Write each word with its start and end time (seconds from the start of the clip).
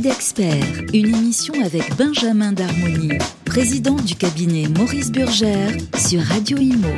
David 0.00 0.16
Expert, 0.16 0.64
une 0.94 1.14
émission 1.14 1.52
avec 1.62 1.94
Benjamin 1.96 2.52
Darmoni, 2.52 3.18
président 3.44 3.96
du 3.96 4.14
cabinet 4.14 4.66
Maurice 4.68 5.12
Burgère 5.12 5.72
sur 5.94 6.22
Radio 6.22 6.56
Imo. 6.56 6.88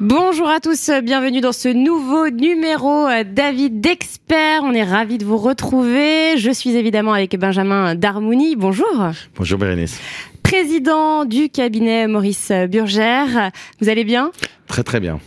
Bonjour 0.00 0.48
à 0.48 0.58
tous, 0.58 0.90
bienvenue 1.04 1.40
dans 1.40 1.52
ce 1.52 1.68
nouveau 1.68 2.30
numéro 2.30 3.06
David 3.32 3.80
d'Expert. 3.80 4.62
On 4.64 4.72
est 4.72 4.82
ravis 4.82 5.18
de 5.18 5.24
vous 5.24 5.38
retrouver. 5.38 6.36
Je 6.36 6.50
suis 6.50 6.70
évidemment 6.70 7.12
avec 7.12 7.38
Benjamin 7.38 7.94
Darmouni. 7.94 8.56
Bonjour. 8.56 9.10
Bonjour 9.36 9.58
Bérénice. 9.58 10.00
Président 10.42 11.26
du 11.26 11.48
cabinet 11.48 12.08
Maurice 12.08 12.50
Burgère. 12.68 13.52
Vous 13.80 13.88
allez 13.88 14.04
bien? 14.04 14.32
Très 14.66 14.82
très 14.82 14.98
bien. 14.98 15.20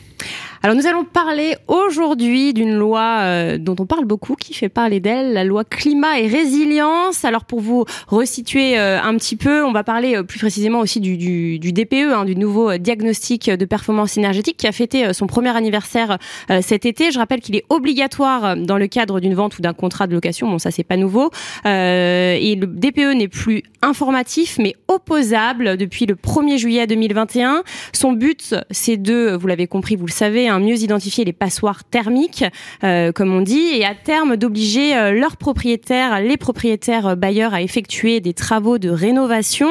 Alors 0.68 0.76
nous 0.76 0.86
allons 0.86 1.06
parler 1.06 1.56
aujourd'hui 1.70 2.54
d'une 2.54 2.76
loi 2.76 3.20
euh, 3.22 3.58
dont 3.58 3.78
on 3.80 3.86
parle 3.86 4.04
beaucoup, 4.04 4.36
qui 4.36 4.54
fait 4.54 4.68
parler 4.68 5.00
d'elle, 5.00 5.32
la 5.32 5.46
loi 5.46 5.64
climat 5.64 6.20
et 6.20 6.28
résilience. 6.28 7.24
Alors 7.24 7.46
pour 7.46 7.62
vous 7.62 7.86
resituer 8.10 8.78
euh, 8.78 9.02
un 9.02 9.16
petit 9.16 9.38
peu, 9.38 9.64
on 9.64 9.72
va 9.72 9.86
parler 9.86 10.18
euh, 10.18 10.24
plus 10.24 10.40
précisément 10.40 10.80
aussi 10.80 11.00
du, 11.00 11.16
du, 11.16 11.58
du 11.58 11.72
DPE, 11.72 12.12
hein, 12.14 12.26
du 12.26 12.36
nouveau 12.36 12.78
diagnostic 12.78 13.50
de 13.50 13.64
performance 13.64 14.18
énergétique 14.18 14.58
qui 14.58 14.68
a 14.68 14.74
fêté 14.74 15.14
son 15.14 15.26
premier 15.26 15.56
anniversaire 15.56 16.18
cet 16.62 16.86
été. 16.86 17.12
Je 17.12 17.18
rappelle 17.18 17.40
qu'il 17.40 17.56
est 17.56 17.64
obligatoire 17.70 18.58
dans 18.58 18.78
le 18.78 18.88
cadre 18.88 19.22
d'une 19.22 19.36
vente 19.36 19.58
ou 19.58 19.62
d'un 19.62 19.72
contrat 19.72 20.06
de 20.06 20.14
location. 20.14 20.50
Bon 20.50 20.60
ça 20.60 20.70
c'est 20.70 20.84
pas 20.84 20.98
nouveau. 20.98 21.32
et 21.64 22.58
le 22.60 22.68
DPE 22.68 23.16
n'est 23.16 23.30
plus 23.30 23.64
informatif 23.82 24.58
mais 24.60 24.76
opposable 24.90 25.78
depuis 25.78 26.06
le 26.06 26.16
1er 26.16 26.58
juillet 26.58 26.88
2021. 26.88 27.64
Son 27.94 28.12
but 28.12 28.54
c'est 28.70 28.98
de, 28.98 29.34
vous 29.40 29.48
l'avez 29.48 29.68
compris, 29.68 29.96
vous 29.96 30.08
le 30.08 30.12
savez, 30.12 30.50
mieux 30.60 30.82
identifier 30.82 31.26
les 31.26 31.34
passoires 31.34 31.84
thermiques, 31.84 32.44
euh, 32.84 33.12
comme 33.12 33.34
on 33.34 33.42
dit, 33.42 33.70
et 33.74 33.86
à 33.86 33.96
terme 33.96 34.38
d'obliger 34.38 34.96
euh, 34.96 35.12
leurs 35.12 35.38
propriétaires, 35.38 36.22
les 36.22 36.38
propriétaires 36.38 37.08
euh, 37.08 37.16
bailleurs, 37.16 37.54
à 37.54 37.62
effectuer 37.62 38.20
des 38.20 38.34
travaux 38.34 38.78
de 38.78 38.90
rénovation. 38.90 39.70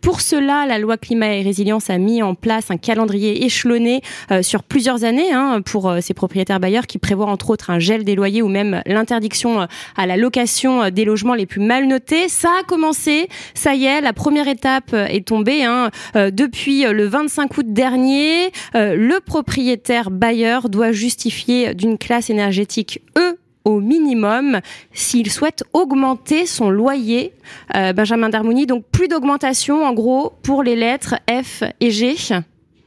Pour 0.00 0.20
cela, 0.20 0.66
la 0.66 0.78
loi 0.78 0.96
climat 0.96 1.34
et 1.34 1.42
résilience 1.42 1.90
a 1.90 1.98
mis 1.98 2.22
en 2.22 2.36
place 2.36 2.70
un 2.70 2.76
calendrier 2.76 3.44
échelonné 3.44 4.02
sur 4.40 4.62
plusieurs 4.62 5.02
années 5.02 5.32
hein, 5.32 5.62
pour 5.62 5.92
ces 6.00 6.14
propriétaires 6.14 6.60
bailleurs 6.60 6.86
qui 6.86 6.98
prévoit 6.98 7.26
entre 7.26 7.50
autres 7.50 7.70
un 7.70 7.80
gel 7.80 8.04
des 8.04 8.14
loyers 8.14 8.40
ou 8.40 8.46
même 8.46 8.82
l'interdiction 8.86 9.66
à 9.96 10.06
la 10.06 10.16
location 10.16 10.90
des 10.90 11.04
logements 11.04 11.34
les 11.34 11.46
plus 11.46 11.60
mal 11.60 11.88
notés. 11.88 12.28
Ça 12.28 12.50
a 12.60 12.62
commencé, 12.62 13.28
ça 13.54 13.74
y 13.74 13.86
est, 13.86 14.00
la 14.00 14.12
première 14.12 14.46
étape 14.46 14.94
est 14.94 15.26
tombée. 15.26 15.64
Hein. 15.64 15.90
depuis 16.14 16.84
le 16.84 17.04
25 17.06 17.58
août 17.58 17.66
dernier, 17.66 18.52
le 18.74 19.18
propriétaire 19.18 20.05
bailleur 20.10 20.68
doit 20.68 20.92
justifier 20.92 21.74
d'une 21.74 21.98
classe 21.98 22.30
énergétique 22.30 23.02
E 23.18 23.38
au 23.64 23.80
minimum 23.80 24.60
s'il 24.92 25.30
souhaite 25.30 25.64
augmenter 25.72 26.46
son 26.46 26.70
loyer. 26.70 27.32
Euh, 27.74 27.92
Benjamin 27.92 28.28
Darmouni, 28.28 28.66
donc 28.66 28.84
plus 28.92 29.08
d'augmentation 29.08 29.84
en 29.84 29.92
gros 29.92 30.32
pour 30.42 30.62
les 30.62 30.76
lettres 30.76 31.16
F 31.28 31.64
et 31.80 31.90
G. 31.90 32.14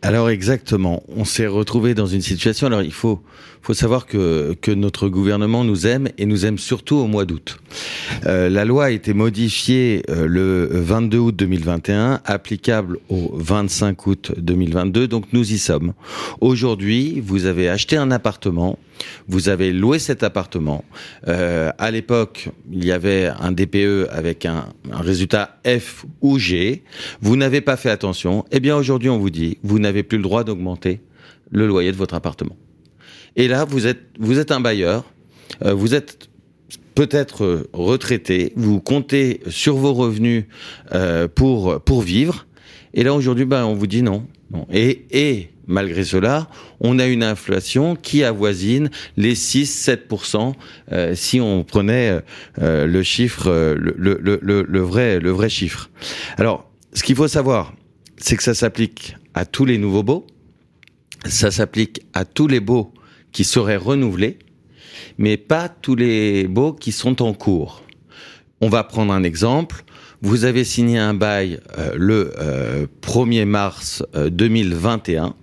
Alors 0.02 0.30
exactement, 0.30 1.04
on 1.10 1.26
s'est 1.26 1.48
retrouvé 1.48 1.94
dans 1.94 2.06
une 2.06 2.22
situation. 2.22 2.68
Alors 2.68 2.82
il 2.82 2.94
faut 2.94 3.22
faut 3.62 3.74
savoir 3.74 4.06
que 4.06 4.56
que 4.62 4.72
notre 4.72 5.10
gouvernement 5.10 5.66
nous 5.66 5.88
aime 5.88 6.08
et 6.18 6.26
nous 6.26 6.46
aime 6.46 6.58
surtout 6.58 6.96
au 6.96 7.08
mois 7.08 7.26
d'août. 7.26 7.60
Euh, 8.26 8.50
la 8.50 8.64
loi 8.64 8.86
a 8.86 8.90
été 8.92 9.14
modifiée 9.14 10.04
euh, 10.10 10.26
le 10.26 10.70
22 10.72 11.18
août 11.18 11.36
2021, 11.36 12.22
applicable 12.24 13.00
au 13.10 13.32
25 13.36 14.08
août 14.08 14.32
2022. 14.38 15.10
Donc 15.10 15.26
nous 15.34 15.52
y 15.52 15.58
sommes. 15.58 15.92
Aujourd'hui, 16.40 17.20
vous 17.20 17.46
avez 17.46 17.68
acheté 17.68 17.98
un 17.98 18.12
appartement, 18.12 18.80
vous 19.28 19.50
avez 19.50 19.72
loué 19.72 20.00
cet 20.00 20.24
appartement. 20.24 20.84
Euh, 21.28 21.72
à 21.78 21.92
l'époque, 21.92 22.50
il 22.72 22.86
y 22.86 22.92
avait 22.92 23.28
un 23.40 23.52
DPE 23.52 24.08
avec 24.12 24.46
un, 24.46 24.70
résultat 24.92 25.60
F 25.66 26.06
ou 26.22 26.40
G. 26.40 26.84
Vous 27.22 27.36
n'avez 27.36 27.62
pas 27.62 27.78
fait 27.78 27.90
attention. 27.90 28.46
Eh 28.52 28.60
bien 28.60 28.76
aujourd'hui, 28.76 29.10
on 29.10 29.18
vous 29.18 29.30
dit, 29.30 29.58
vous 29.64 29.80
n'avez 29.80 30.04
plus 30.04 30.18
le 30.18 30.24
droit 30.24 30.44
d'augmenter 30.44 31.02
le 31.52 31.68
loyer 31.68 31.92
de 31.92 31.98
votre 31.98 32.16
appartement. 32.16 32.58
Et 33.36 33.48
là, 33.48 33.66
vous 33.66 33.88
êtes, 33.88 34.02
vous 34.20 34.40
êtes 34.40 34.52
un 34.52 34.60
bailleur, 34.60 35.06
euh, 35.64 35.74
vous 35.74 35.96
êtes 35.96 36.30
peut-être 36.96 37.68
retraité, 37.72 38.52
vous 38.56 38.82
comptez 38.82 39.42
sur 39.48 39.78
vos 39.78 39.94
revenus 39.94 40.46
euh, 40.94 41.28
pour 41.28 41.82
pour 41.82 42.02
vivre. 42.02 42.46
Et 42.94 43.04
là 43.04 43.14
aujourd'hui, 43.14 43.46
ben 43.46 43.66
on 43.66 43.74
vous 43.74 43.88
dit 43.88 44.02
non. 44.02 44.26
non. 44.52 44.68
Et 44.72 45.06
et 45.12 45.50
malgré 45.70 46.04
cela, 46.04 46.50
on 46.82 47.00
a 47.00 47.06
une 47.06 47.24
inflation 47.24 47.96
qui 47.96 48.24
avoisine 48.24 48.90
les 49.16 49.36
6-7% 49.36 50.54
euh, 50.92 51.16
si 51.16 51.40
on 51.40 51.64
prenait 51.64 52.20
euh, 52.60 52.88
le 52.88 53.04
chiffre, 53.04 53.76
le, 53.78 54.80
vrai 54.80 55.50
chiffre. 55.50 55.90
Alors, 56.38 56.70
ce 56.94 57.04
qu'il 57.04 57.16
faut 57.16 57.28
savoir, 57.28 57.74
c'est 58.18 58.36
que 58.36 58.44
ça 58.44 58.56
s'applique 58.56 59.16
à 59.36 59.46
tous 59.46 59.64
les 59.64 59.78
nouveaux 59.78 60.04
baux, 60.04 60.26
ça 61.26 61.52
s'applique 61.52 62.02
à 62.14 62.26
tous 62.26 62.48
les 62.48 62.60
baux 62.60 62.92
qui 63.32 63.44
seraient 63.44 63.78
renouvelés, 63.78 64.40
mais 65.20 65.38
pas 65.38 65.70
tous 65.70 65.96
les 65.96 66.48
baux 66.48 66.74
qui 66.74 66.92
sont 66.92 67.22
en 67.22 67.34
cours. 67.34 67.84
On 68.60 68.70
va 68.70 68.84
prendre 68.84 69.14
un 69.14 69.24
exemple. 69.24 69.84
Vous 70.22 70.44
avez 70.44 70.64
signé 70.64 70.98
un 70.98 71.14
bail 71.14 71.60
euh, 71.78 71.94
le 71.96 72.34
euh, 72.40 72.88
1er 73.02 73.46
mars 73.46 74.04
2021. 74.16 75.36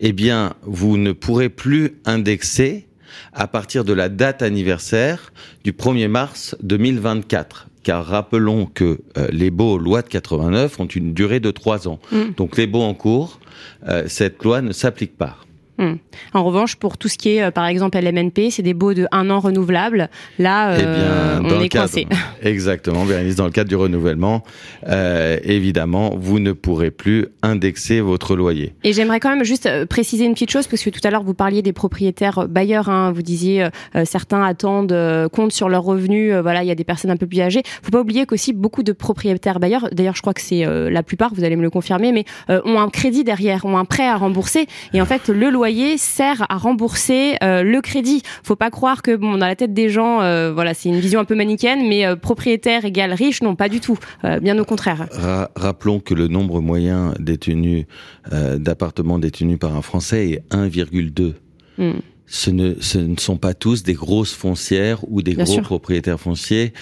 Eh 0.00 0.12
bien, 0.12 0.54
vous 0.62 0.96
ne 0.96 1.12
pourrez 1.12 1.48
plus 1.48 2.00
indexer 2.04 2.86
à 3.32 3.46
partir 3.46 3.84
de 3.84 3.92
la 3.92 4.08
date 4.08 4.42
anniversaire 4.42 5.32
du 5.64 5.72
1er 5.72 6.08
mars 6.08 6.56
2024 6.62 7.68
car 7.82 8.04
rappelons 8.04 8.66
que 8.66 9.00
euh, 9.16 9.28
les 9.32 9.50
baux 9.50 9.78
loi 9.78 10.02
de 10.02 10.08
89 10.08 10.80
ont 10.80 10.86
une 10.86 11.14
durée 11.14 11.40
de 11.40 11.50
trois 11.50 11.88
ans. 11.88 11.98
Mmh. 12.12 12.18
Donc 12.36 12.56
les 12.56 12.66
baux 12.66 12.82
en 12.82 12.94
cours, 12.94 13.40
euh, 13.88 14.04
cette 14.06 14.42
loi 14.44 14.60
ne 14.60 14.72
s'applique 14.72 15.16
pas. 15.16 15.38
Hmm. 15.80 15.94
En 16.34 16.44
revanche, 16.44 16.76
pour 16.76 16.98
tout 16.98 17.08
ce 17.08 17.16
qui 17.16 17.36
est, 17.36 17.42
euh, 17.42 17.50
par 17.50 17.64
exemple, 17.64 17.98
LMNP, 17.98 18.50
c'est 18.50 18.62
des 18.62 18.74
baux 18.74 18.92
de 18.92 19.06
un 19.12 19.30
an 19.30 19.40
renouvelables. 19.40 20.10
Là, 20.38 20.76
eh 20.76 20.82
euh, 20.84 21.40
on 21.42 21.58
est 21.58 21.70
coincé. 21.70 22.06
Exactement, 22.42 23.06
Bérénice, 23.06 23.36
dans 23.36 23.46
le 23.46 23.50
cadre 23.50 23.70
du 23.70 23.76
renouvellement, 23.76 24.42
euh, 24.88 25.38
évidemment, 25.42 26.14
vous 26.18 26.38
ne 26.38 26.52
pourrez 26.52 26.90
plus 26.90 27.28
indexer 27.42 28.02
votre 28.02 28.36
loyer. 28.36 28.74
Et 28.84 28.92
j'aimerais 28.92 29.20
quand 29.20 29.30
même 29.30 29.42
juste 29.42 29.64
euh, 29.64 29.86
préciser 29.86 30.26
une 30.26 30.34
petite 30.34 30.50
chose, 30.50 30.66
parce 30.66 30.82
que 30.82 30.90
tout 30.90 31.00
à 31.02 31.10
l'heure, 31.10 31.22
vous 31.22 31.32
parliez 31.32 31.62
des 31.62 31.72
propriétaires 31.72 32.46
bailleurs. 32.46 32.90
Hein, 32.90 33.12
vous 33.12 33.22
disiez, 33.22 33.68
euh, 33.96 34.04
certains 34.04 34.44
attendent, 34.44 34.94
comptent 35.32 35.52
sur 35.52 35.70
leurs 35.70 35.84
revenus. 35.84 36.34
voilà, 36.34 36.62
il 36.62 36.66
y 36.66 36.70
a 36.70 36.74
des 36.74 36.84
personnes 36.84 37.10
un 37.10 37.16
peu 37.16 37.26
plus 37.26 37.40
âgées. 37.40 37.62
Faut 37.82 37.90
pas 37.90 38.00
oublier 38.00 38.26
qu'aussi 38.26 38.52
beaucoup 38.52 38.82
de 38.82 38.92
propriétaires 38.92 39.60
bailleurs, 39.60 39.88
d'ailleurs, 39.92 40.16
je 40.16 40.20
crois 40.20 40.34
que 40.34 40.42
c'est 40.42 40.66
la 40.66 41.02
plupart, 41.02 41.32
vous 41.32 41.44
allez 41.44 41.56
me 41.56 41.62
le 41.62 41.70
confirmer, 41.70 42.12
mais 42.12 42.24
ont 42.48 42.78
un 42.78 42.90
crédit 42.90 43.24
derrière, 43.24 43.64
ont 43.64 43.78
un 43.78 43.86
prêt 43.86 44.06
à 44.06 44.16
rembourser. 44.16 44.66
Et 44.92 45.00
en 45.00 45.06
fait, 45.06 45.28
le 45.28 45.48
loyer 45.48 45.69
sert 45.96 46.46
à 46.48 46.56
rembourser 46.56 47.36
euh, 47.42 47.62
le 47.62 47.80
crédit. 47.80 48.22
Faut 48.42 48.56
pas 48.56 48.70
croire 48.70 49.02
que 49.02 49.16
bon 49.16 49.36
dans 49.36 49.46
la 49.46 49.56
tête 49.56 49.72
des 49.72 49.88
gens, 49.88 50.20
euh, 50.20 50.52
voilà, 50.52 50.74
c'est 50.74 50.88
une 50.88 51.00
vision 51.00 51.20
un 51.20 51.24
peu 51.24 51.34
manichéenne, 51.34 51.88
mais 51.88 52.06
euh, 52.06 52.16
propriétaire 52.16 52.84
égale 52.84 53.12
riche, 53.12 53.42
non, 53.42 53.54
pas 53.54 53.68
du 53.68 53.80
tout. 53.80 53.98
bien 54.40 54.58
au 54.58 54.64
contraire. 54.64 55.08
rappelons 55.56 56.00
que 56.00 56.14
le 56.14 56.28
nombre 56.28 56.60
moyen 56.60 57.14
détenu 57.18 57.86
d'appartements 58.30 59.18
détenus 59.18 59.58
par 59.58 59.76
un 59.76 59.82
Français 59.82 60.30
est 60.30 60.54
1,2. 60.54 61.34
Hmm. 61.78 61.92
Ce 62.32 62.50
ne, 62.50 62.74
ce 62.80 62.98
ne, 62.98 63.16
sont 63.18 63.36
pas 63.36 63.54
tous 63.54 63.82
des 63.82 63.94
grosses 63.94 64.32
foncières 64.32 65.00
ou 65.08 65.20
des 65.20 65.34
gros 65.34 65.60
propriétaires 65.62 66.20
fonciers. 66.20 66.72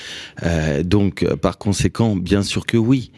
Euh, 0.42 0.82
donc, 0.82 1.24
par 1.36 1.56
conséquent, 1.56 2.16
bien 2.16 2.42
sûr 2.42 2.66
que 2.66 2.76
oui. 2.76 3.12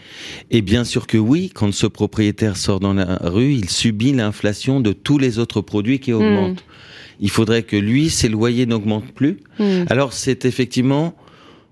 Et 0.52 0.62
bien 0.62 0.84
sûr 0.84 1.08
que 1.08 1.18
oui, 1.18 1.50
quand 1.52 1.72
ce 1.74 1.88
propriétaire 1.88 2.56
sort 2.56 2.78
dans 2.78 2.94
la 2.94 3.16
rue, 3.16 3.52
il 3.52 3.68
subit 3.68 4.12
l'inflation 4.12 4.80
de 4.80 4.92
tous 4.92 5.18
les 5.18 5.40
autres 5.40 5.60
produits 5.60 5.98
qui 5.98 6.12
augmentent. 6.12 6.60
Hmm. 6.60 7.18
Il 7.18 7.30
faudrait 7.30 7.64
que 7.64 7.76
lui, 7.76 8.10
ses 8.10 8.28
loyers 8.28 8.64
n'augmentent 8.64 9.12
plus. 9.12 9.40
Hmm. 9.58 9.84
Alors, 9.88 10.12
c'est 10.12 10.44
effectivement, 10.44 11.16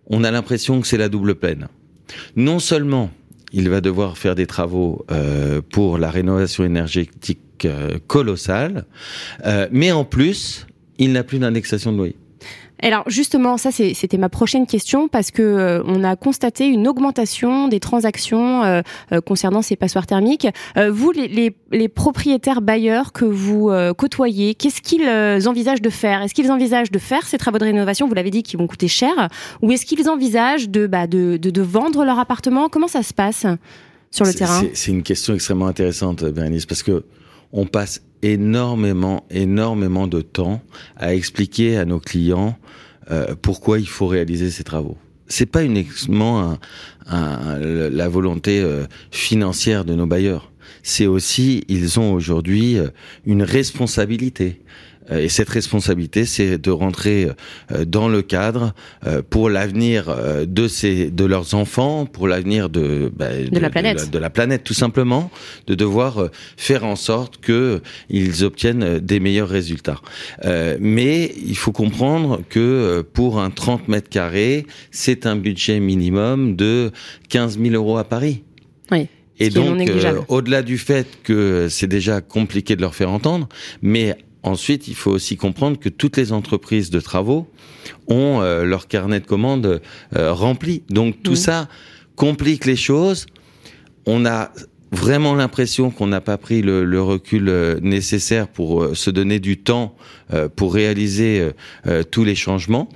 on 0.09 0.25
a 0.25 0.33
l'impression 0.33 0.81
que 0.81 0.89
c'est 0.89 0.99
la 0.99 1.09
double 1.09 1.37
peine. 1.37 1.69
Non 2.35 2.59
seulement 2.59 3.11
il 3.53 3.69
va 3.69 3.81
devoir 3.81 4.19
faire 4.19 4.35
des 4.35 4.47
travaux 4.47 5.05
euh, 5.11 5.63
pour 5.71 5.99
la 5.99 6.11
rénovation 6.11 6.65
énergétique 6.65 7.41
euh, 7.41 7.48
colossal, 8.07 8.85
euh, 9.45 9.69
mais 9.71 9.93
en 9.93 10.05
plus, 10.05 10.67
il 10.99 11.13
n'a 11.13 11.25
plus 11.25 11.39
d'indexation 11.39 11.93
de 11.93 11.97
loyer. 11.97 12.17
Alors 12.81 13.05
justement, 13.09 13.57
ça 13.57 13.71
c'était 13.73 14.19
ma 14.19 14.29
prochaine 14.29 14.67
question 14.67 15.09
parce 15.09 15.31
que 15.31 15.43
euh, 15.43 15.83
on 15.85 16.05
a 16.05 16.15
constaté 16.17 16.67
une 16.67 16.87
augmentation 16.87 17.67
des 17.69 17.81
transactions 17.81 18.63
euh, 18.63 18.83
euh, 19.13 19.21
concernant 19.21 19.63
ces 19.63 19.75
passoires 19.75 20.07
thermiques. 20.07 20.47
vous, 20.77 21.11
les, 21.11 21.29
les, 21.29 21.57
les, 21.73 21.89
propriétaires 21.89 22.61
bailleurs 22.61 23.13
que 23.13 23.25
vous 23.25 23.71
côtoyez, 23.97 24.55
qu'est-ce 24.55 24.81
qu'ils 24.81 25.49
envisagent 25.49 25.83
de 25.83 25.91
faire? 25.91 26.23
Est-ce 26.23 26.35
qu'ils 26.35 26.53
envisagent 26.53 26.91
de 26.91 26.99
faire 26.99 27.27
ces 27.27 27.39
travaux 27.39 27.59
de 27.59 27.65
rénovation 27.65 28.07
Vous 28.07 28.15
l'avez 28.15 28.31
dit, 28.31 28.43
qui 28.43 28.57
vont 28.57 28.67
coûter 28.67 28.89
cher, 28.89 29.29
ou 29.63 29.73
est-ce 29.73 29.85
qu'ils 29.85 30.09
envisagent 30.09 30.69
de, 30.69 30.87
bah, 30.87 31.07
de, 31.07 31.37
de, 31.37 31.51
de 31.51 31.63
vendre 31.63 32.05
leur 32.05 32.19
appartement? 32.19 32.69
Comment 32.69 32.89
ça 32.89 33.03
se 33.03 33.13
passe 33.13 33.47
sur 34.11 34.25
le 34.25 34.35
terrain? 34.35 34.63
C'est 34.75 34.91
une 34.91 35.03
question 35.03 35.35
extrêmement 35.35 35.67
intéressante, 35.67 36.25
Bernice, 36.25 36.67
parce 36.67 36.83
que 36.83 37.05
on 37.53 37.67
passe 37.67 38.03
énormément, 38.23 39.25
énormément 39.31 40.07
de 40.07 40.21
temps 40.21 40.61
à 40.97 41.15
expliquer 41.15 41.77
à 41.77 41.85
nos 41.85 42.01
clients 42.01 42.59
euh, 43.11 43.35
pourquoi 43.41 43.79
il 43.79 43.89
faut 43.89 44.07
réaliser 44.07 44.51
ces 44.51 44.65
travaux. 44.65 44.97
C'est 45.29 45.47
pas 45.47 45.65
uniquement 45.65 46.59
la 47.11 48.09
volonté 48.09 48.61
euh, 48.61 48.87
financière 49.11 49.85
de 49.85 49.95
nos 49.95 50.07
bailleurs. 50.07 50.51
C'est 50.83 51.07
aussi, 51.07 51.65
ils 51.69 52.01
ont 52.01 52.13
aujourd'hui 52.13 52.79
une 53.27 53.43
responsabilité. 53.43 54.63
Euh, 55.11 55.19
et 55.19 55.29
cette 55.29 55.49
responsabilité, 55.49 56.25
c'est 56.25 56.59
de 56.59 56.71
rentrer 56.71 57.29
euh, 57.73 57.85
dans 57.85 58.09
le 58.09 58.23
cadre 58.23 58.75
euh, 59.07 59.23
pour 59.29 59.51
l'avenir 59.51 60.15
de 60.47 60.69
ces, 60.69 61.11
de 61.11 61.25
leurs 61.25 61.55
enfants, 61.55 62.07
pour 62.07 62.29
l'avenir 62.29 62.69
de, 62.69 63.11
bah, 63.15 63.29
de, 63.31 63.59
la 63.59 63.71
planète, 63.71 64.11
de 64.11 64.19
la, 64.19 64.31
planète 64.31 64.65
tout 64.65 64.75
simplement, 64.75 65.31
de 65.67 65.75
devoir 65.75 66.29
faire 66.57 66.85
en 66.85 66.97
sorte 66.97 67.39
que 67.39 67.81
ils 68.11 68.45
obtiennent 68.45 68.99
des 68.99 69.21
meilleurs 69.21 69.49
résultats. 69.49 70.01
mais 70.81 71.33
il 71.45 71.57
faut 71.57 71.73
comprendre 71.73 72.43
que 72.49 73.05
pour 73.13 73.41
un 73.41 73.51
30 73.51 73.89
mètres 73.89 74.09
carrés, 74.09 74.67
c'est 74.91 75.27
un 75.27 75.37
budget 75.37 75.81
minimum 75.81 76.57
de 76.57 76.91
15 77.29 77.59
000 77.59 77.75
euros 77.75 77.99
à 77.99 78.05
Paris. 78.05 78.43
Oui. 78.91 79.09
Et 79.41 79.51
donc, 79.51 79.89
au-delà 80.29 80.63
du 80.63 80.79
fait 80.79 81.07
que 81.23 81.69
c'est 81.71 81.87
déjà 81.87 82.21
compliqué 82.21 82.75
de 82.75 82.81
leur 82.81 82.95
faire 82.95 83.11
entendre, 83.11 83.49
mais 83.83 84.17
Ensuite, 84.43 84.89
il 84.89 84.95
faut 84.95 85.11
aussi 85.11 85.37
comprendre 85.37 85.79
que 85.79 85.89
toutes 85.89 86.17
les 86.17 86.33
entreprises 86.33 86.91
de 86.91 87.01
travaux 87.01 87.49
ont 88.07 88.41
euh, 88.41 88.65
leur 88.65 88.87
carnet 88.87 89.21
de 89.21 89.27
commandes 89.27 89.81
euh, 90.17 90.33
rempli. 90.33 90.83
Donc 90.91 91.23
tout 91.23 91.37
ça 91.37 91.69
complique 92.15 92.65
les 92.65 92.77
choses. 92.77 93.27
On 94.07 94.25
a 94.25 94.53
vraiment 94.91 95.35
l'impression 95.35 95.91
qu'on 95.91 96.07
n'a 96.07 96.21
pas 96.21 96.39
pris 96.39 96.63
le, 96.63 97.03
recul 97.03 97.49
euh, 97.49 97.79
nécessaire 97.83 98.49
pour 98.49 98.97
se 98.97 99.11
donner 99.11 99.39
du 99.41 99.59
temps 99.59 99.95
pour 100.57 100.75
réaliser 100.75 101.53
tous 102.11 102.23
les 102.23 102.35
changements. 102.35 102.91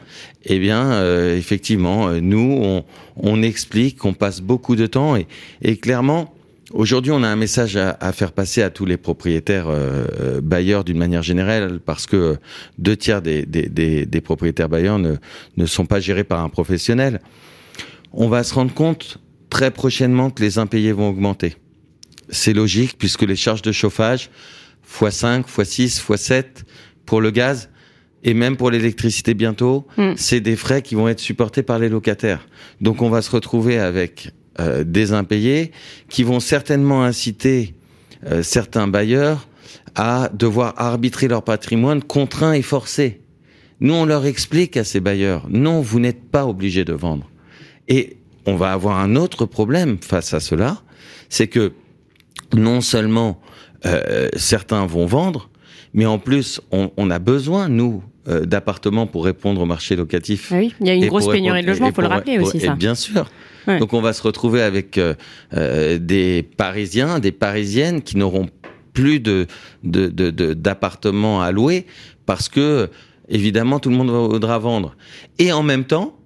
Eh 0.45 0.59
bien, 0.59 1.03
effectivement, 1.35 2.11
nous, 2.21 2.59
on, 2.63 2.85
on 3.17 3.43
explique 3.43 3.97
qu'on 3.97 4.13
passe 4.13 4.43
beaucoup 4.43 4.77
de 4.77 4.87
temps 4.87 5.17
et, 5.17 5.27
et 5.63 5.79
clairement, 5.79 6.35
Aujourd'hui, 6.73 7.13
on 7.13 7.23
a 7.23 7.29
un 7.29 7.37
message 7.37 7.77
à, 7.77 8.13
faire 8.13 8.33
passer 8.33 8.63
à 8.63 8.71
tous 8.71 8.87
les 8.87 8.97
propriétaires 8.97 9.69
euh, 9.69 10.07
euh, 10.21 10.41
bailleurs 10.41 10.85
d'une 10.85 10.97
manière 10.97 11.23
générale, 11.23 11.81
parce 11.85 12.07
que 12.07 12.39
deux 12.79 12.97
tiers 12.97 13.21
des, 13.21 14.21
propriétaires 14.25 14.71
bailleurs 14.71 14.99
ne, 14.99 15.17
ne 15.57 15.67
sont 15.67 15.85
pas 15.85 16.01
gérés 16.01 16.25
par 16.25 16.41
un 16.41 16.49
professionnel. 16.49 17.21
On 18.13 18.29
va 18.29 18.43
se 18.43 18.55
rendre 18.55 18.73
compte 18.73 19.19
très 19.51 19.71
prochainement 19.71 20.31
que 20.31 20.43
les 20.43 20.59
impayés 20.59 20.93
vont 20.93 21.11
augmenter. 21.11 21.57
C'est 22.31 22.55
logique, 22.55 22.97
puisque 22.99 23.23
les 23.23 23.37
charges 23.37 23.63
de 23.63 23.73
chauffage, 23.73 24.31
x5, 24.91 25.45
x6, 25.45 26.01
x7 26.01 26.45
pour 27.05 27.21
le 27.21 27.31
gaz, 27.31 27.69
et 28.25 28.33
même 28.33 28.57
pour 28.57 28.71
l'électricité 28.71 29.35
bientôt, 29.35 29.87
mm. 29.99 30.13
c'est 30.17 30.41
des 30.41 30.57
frais 30.57 30.81
qui 30.81 30.95
vont 30.95 31.09
être 31.09 31.21
supportés 31.21 31.63
par 31.63 31.79
les 31.79 31.91
locataires. 31.91 32.47
Donc 32.81 33.03
on 33.03 33.11
va 33.11 33.21
se 33.21 33.31
retrouver 33.31 33.79
avec 33.79 34.33
euh, 34.61 34.85
des 34.85 35.13
impayés 35.13 35.73
qui 36.09 36.25
vont 36.25 36.41
certainement 36.41 37.05
inciter 37.05 37.75
euh, 38.27 38.43
certains 38.43 38.87
bailleurs 38.87 39.49
à 39.95 40.29
devoir 40.33 40.75
arbitrer 40.77 41.29
leur 41.29 41.43
patrimoine 41.43 42.03
contraint 42.03 42.53
et 42.53 42.63
forcé. 42.63 43.21
Nous, 43.81 43.95
on 43.95 44.05
leur 44.05 44.27
explique 44.27 44.77
à 44.77 44.85
ces 44.85 45.01
bailleurs, 45.01 45.47
non, 45.49 45.81
vous 45.81 46.01
n'êtes 46.01 46.31
pas 46.31 46.47
obligé 46.47 46.85
de 46.85 46.93
vendre. 46.93 47.29
Et 47.89 48.17
on 48.47 48.57
va 48.57 48.73
avoir 48.73 48.99
un 48.99 49.17
autre 49.17 49.47
problème 49.47 49.99
face 50.01 50.35
à 50.35 50.41
cela, 50.41 50.83
c'est 51.29 51.49
que 51.49 51.73
non 52.55 52.81
seulement 52.81 53.41
euh, 53.87 54.29
certains 54.37 54.87
vont 54.87 55.07
vendre, 55.07 55.51
mais 55.95 56.07
en 56.07 56.19
plus, 56.19 56.61
on, 56.71 56.91
on 56.97 57.11
a 57.11 57.19
besoin, 57.19 57.69
nous, 57.69 58.03
d'appartements 58.27 59.07
pour 59.07 59.25
répondre 59.25 59.61
au 59.61 59.67
marché 59.67 59.97
locatif. 59.97 60.53
Ah 60.53 60.59
oui, 60.59 60.75
il 60.81 60.87
y 60.87 60.91
a 60.91 60.95
une 60.95 61.07
grosse 61.07 61.29
pénurie 61.29 61.63
de 61.63 61.67
logements, 61.67 61.89
il 61.89 61.95
faut 61.95 62.03
le 62.03 62.09
rappeler 62.09 62.39
aussi, 62.39 62.61
ça. 62.61 62.75
Bien 62.75 62.95
sûr. 62.95 63.27
Donc 63.67 63.93
on 63.93 64.01
va 64.01 64.13
se 64.13 64.23
retrouver 64.23 64.63
avec 64.63 64.99
euh, 64.99 65.15
euh, 65.55 65.99
des 65.99 66.43
Parisiens, 66.43 67.19
des 67.19 67.33
Parisiennes 67.33 68.03
qui 68.03 68.17
n'auront 68.17 68.49
plus 68.93 69.21
de 69.21 69.47
d'appartements 69.83 71.39
de, 71.39 71.43
de, 71.43 71.49
à 71.49 71.53
louer 71.53 71.87
parce 72.27 72.49
que 72.49 72.91
évidemment 73.29 73.79
tout 73.79 73.91
le 73.91 73.97
monde 73.97 74.11
voudra 74.11 74.59
vendre. 74.59 74.97
Et 75.39 75.53
en 75.53 75.63
même 75.63 75.85
temps, 75.85 76.17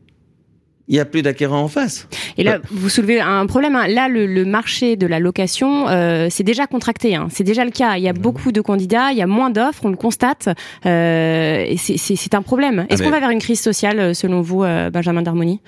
il 0.89 0.95
n'y 0.95 1.01
a 1.01 1.05
plus 1.05 1.23
d'acquérants 1.23 1.63
en 1.63 1.69
face. 1.69 2.09
Et 2.37 2.45
là, 2.45 2.61
vous 2.71 2.89
soulevez 2.89 3.21
un 3.21 3.47
problème. 3.47 3.75
Hein. 3.75 3.89
Là, 3.89 4.09
le, 4.09 4.45
marché 4.45 4.97
de 4.97 5.07
la 5.07 5.19
location, 5.19 5.89
euh, 5.89 6.29
c'est 6.31 6.45
déjà 6.45 6.67
contracté. 6.67 7.17
Hein. 7.17 7.29
C'est 7.33 7.45
déjà 7.45 7.65
le 7.65 7.71
cas. 7.71 7.97
Il 7.97 8.05
y 8.05 8.09
a 8.09 8.13
beaucoup 8.13 8.53
de 8.53 8.61
candidats, 8.61 9.11
il 9.11 9.19
y 9.19 9.23
a 9.23 9.27
moins 9.27 9.51
d'offres, 9.51 9.85
on 9.85 9.91
le 9.91 9.97
constate. 9.97 10.49
Euh, 10.85 11.75
c'est 11.77 12.35
un 12.35 12.43
problème. 12.43 12.87
Est-ce 12.89 13.03
ah, 13.03 13.07
qu'on 13.07 13.11
va 13.11 13.21
vers 13.21 13.31
une 13.31 13.41
crise 13.41 13.61
sociale, 13.61 14.15
selon 14.15 14.41
vous, 14.41 14.61
Benjamin 14.93 15.23
Darmoni? 15.23 15.61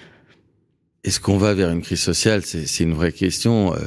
Est-ce 1.04 1.20
qu'on 1.20 1.38
va 1.38 1.54
vers 1.54 1.70
une 1.70 1.80
crise 1.80 2.00
sociale? 2.00 2.42
C'est 2.44 2.84
une 2.84 2.92
vraie 2.92 3.12
question. 3.12 3.74
Euh, 3.74 3.78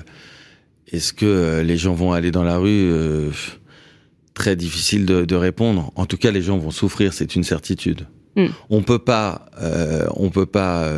est-ce 0.92 1.14
que 1.14 1.26
euh, 1.26 1.64
les 1.64 1.78
gens 1.78 1.94
vont 1.94 2.14
aller 2.14 2.32
dans 2.32 2.44
la 2.44 2.58
rue? 2.58 2.90
Euh, 2.92 3.30
Très 4.34 4.56
difficile 4.56 5.06
de, 5.06 5.36
répondre. 5.36 5.92
En 5.96 6.06
tout 6.06 6.18
cas, 6.18 6.32
les 6.32 6.42
gens 6.42 6.58
vont 6.58 6.72
souffrir, 6.72 7.14
c'est 7.14 7.36
une 7.36 7.44
certitude. 7.44 8.08
Mm. 8.36 8.48
On 8.70 8.82
peut 8.82 9.00
pas, 9.00 9.46
on 10.16 10.30
peut 10.30 10.46
pas 10.46 10.90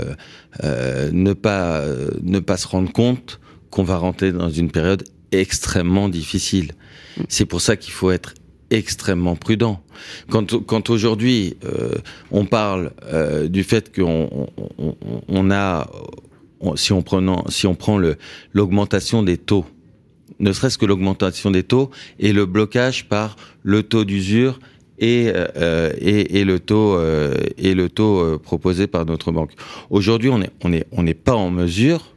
ne 0.63 1.33
pas 1.33 1.81
ne 2.21 2.39
pas 2.39 2.57
se 2.57 2.67
rendre 2.67 2.91
compte 2.91 3.39
qu'on 3.69 3.83
va 3.83 3.97
rentrer 3.97 4.31
dans 4.31 4.49
une 4.49 4.69
période 4.69 5.03
extrêmement 5.31 6.09
difficile. 6.09 6.73
Mm. 7.17 7.21
C'est 7.29 7.45
pour 7.45 7.61
ça 7.61 7.75
qu'il 7.75 7.93
faut 7.93 8.11
être 8.11 8.33
extrêmement 8.73 9.35
prudent. 9.35 9.81
Quand, 10.29 10.57
quand 10.65 10.89
aujourd'hui 10.89 11.55
euh, 11.63 11.95
on 12.31 12.45
parle 12.45 12.91
euh, 13.05 13.47
du 13.47 13.63
fait 13.63 13.95
qu'on 13.95 14.49
on, 15.27 15.51
a, 15.51 15.89
si 16.75 16.91
on 16.91 17.03
prenant, 17.03 17.45
si 17.49 17.67
on 17.67 17.75
prend 17.75 17.97
le 17.97 18.17
l'augmentation 18.51 19.21
des 19.21 19.37
taux, 19.37 19.65
ne 20.39 20.51
serait-ce 20.51 20.77
que 20.77 20.87
l'augmentation 20.87 21.51
des 21.51 21.63
taux 21.63 21.91
et 22.19 22.33
le 22.33 22.45
blocage 22.45 23.07
par 23.07 23.35
le 23.61 23.83
taux 23.83 24.03
d'usure 24.03 24.59
et, 24.99 25.31
euh, 25.33 25.91
et, 25.99 26.39
et, 26.39 26.45
le 26.45 26.59
taux 26.59 26.99
et 27.57 27.73
le 27.73 27.89
taux 27.89 28.39
proposé 28.39 28.87
par 28.87 29.05
notre 29.05 29.31
banque. 29.31 29.51
Aujourd'hui, 29.89 30.29
on 30.29 30.41
est 30.41 30.51
on 30.63 30.73
est 30.73 30.85
on 30.91 31.03
n'est 31.03 31.13
pas 31.13 31.35
en 31.35 31.49
mesure 31.49 32.13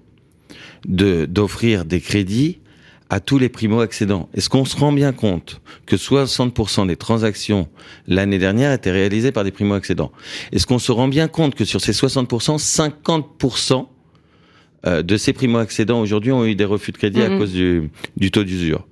de 0.87 1.27
d'offrir 1.27 1.85
des 1.85 2.01
crédits 2.01 2.59
à 3.09 3.21
tous 3.21 3.39
les 3.39 3.49
primo-accédants. 3.49 4.29
Est-ce 4.35 4.49
qu'on 4.49 4.65
se 4.65 4.77
rend 4.77 4.93
bien 4.93 5.13
compte 5.13 5.61
que 5.87 5.97
60% 5.97 6.87
des 6.87 6.97
transactions 6.97 7.69
l'année 8.09 8.39
dernière 8.39 8.73
étaient 8.73 8.91
réalisées 8.91 9.33
par 9.33 9.45
des 9.45 9.53
primo-accédants? 9.53 10.13
Est-ce 10.53 10.67
qu'on 10.67 10.79
se 10.79 10.93
rend 10.93 11.09
bien 11.09 11.29
compte 11.29 11.55
que 11.55 11.65
sur 11.65 11.81
ces 11.81 11.93
60%, 11.93 12.59
50% 12.59 13.87
euh, 14.87 15.03
de 15.03 15.17
ces 15.17 15.33
primo-accédants 15.33 16.01
aujourd'hui 16.01 16.33
ont 16.33 16.45
eu 16.45 16.55
des 16.55 16.65
refus 16.65 16.93
de 16.93 16.99
crédit 16.99 17.23
à 17.23 17.29
mhm. 17.29 17.39
cause 17.39 17.53
du, 17.53 17.91
du 18.17 18.31
taux 18.31 18.45
d'usure? 18.45 18.87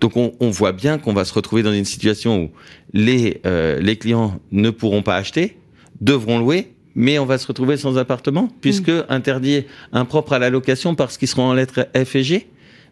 Donc 0.00 0.16
on, 0.16 0.32
on, 0.40 0.50
voit 0.50 0.72
bien 0.72 0.98
qu'on 0.98 1.12
va 1.12 1.24
se 1.24 1.32
retrouver 1.32 1.62
dans 1.62 1.72
une 1.72 1.84
situation 1.84 2.44
où 2.44 2.50
les, 2.92 3.40
euh, 3.46 3.78
les 3.80 3.96
clients 3.96 4.40
ne 4.52 4.70
pourront 4.70 5.02
pas 5.02 5.16
acheter, 5.16 5.56
devront 6.00 6.38
louer, 6.38 6.72
mais 6.94 7.18
on 7.18 7.26
va 7.26 7.38
se 7.38 7.46
retrouver 7.46 7.76
sans 7.76 7.98
appartement, 7.98 8.48
puisque 8.60 8.92
interdit 9.08 9.64
impropre 9.92 10.32
à 10.32 10.38
la 10.38 10.50
location 10.50 10.94
parce 10.94 11.18
qu'ils 11.18 11.28
seront 11.28 11.44
en 11.44 11.54
lettres 11.54 11.88
F 11.94 12.16
et 12.16 12.24
G. 12.24 12.48